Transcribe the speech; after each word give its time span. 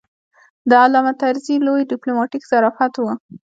د 0.69 0.71
علامه 0.83 1.13
طرزي 1.21 1.55
لوی 1.65 1.83
ډیپلوماتیک 1.91 2.43
ظرافت 2.51 2.93
و. 2.97 3.03